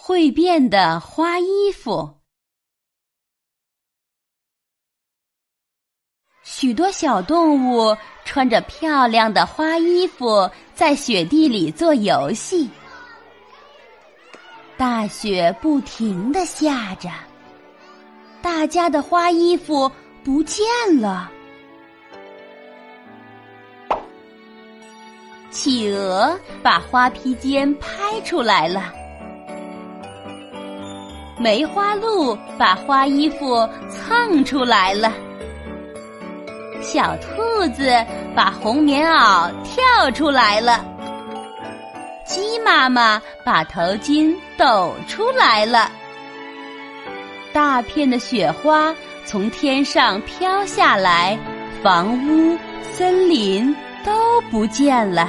[0.00, 2.14] 会变的花衣服。
[6.44, 12.70] 许多小动物穿着漂亮的花衣服，在雪地里做游戏。
[14.76, 17.10] 大雪不停的下着，
[18.40, 19.90] 大家的花衣服
[20.24, 20.64] 不见
[21.00, 21.30] 了。
[25.50, 28.92] 企鹅把花披肩拍出来了，
[31.38, 35.12] 梅花鹿把花衣服蹭出来了，
[36.80, 37.90] 小兔子
[38.34, 40.84] 把红棉袄跳出来了，
[42.24, 45.90] 鸡妈妈把头巾抖出来了，
[47.52, 51.38] 大片的雪花从天上飘下来，
[51.82, 53.74] 房屋、森林。
[54.04, 55.28] 都不见了。